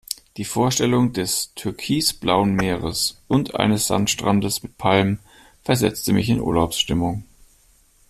[0.37, 5.19] Die Vorstellung des türkisblauen Meeres und eines Sandstrandes mit Palmen
[5.63, 7.23] versetzte mich in Urlaubsstimmung.